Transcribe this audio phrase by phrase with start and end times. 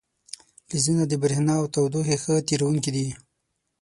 [0.67, 3.07] فلزونه د برېښنا او تودوخې ښه تیروونکي دي.